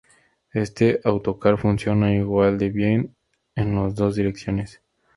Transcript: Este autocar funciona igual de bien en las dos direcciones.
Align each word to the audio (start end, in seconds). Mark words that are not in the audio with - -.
Este 0.55 0.99
autocar 1.03 1.59
funciona 1.59 2.15
igual 2.15 2.57
de 2.57 2.71
bien 2.71 3.15
en 3.53 3.75
las 3.75 3.93
dos 3.93 4.15
direcciones. 4.15 4.81